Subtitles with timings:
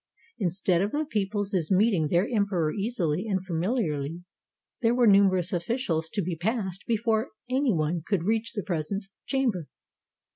[0.39, 4.23] Instead of the people's meeting their emperor easily and familiarly,
[4.81, 9.67] there were numerous officials to be passed before any one could reach the presence chamber.